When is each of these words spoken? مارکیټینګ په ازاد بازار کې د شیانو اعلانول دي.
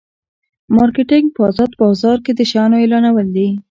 مارکیټینګ 0.75 1.27
په 1.35 1.41
ازاد 1.49 1.71
بازار 1.81 2.17
کې 2.25 2.31
د 2.35 2.39
شیانو 2.49 2.75
اعلانول 2.81 3.27
دي. 3.35 3.47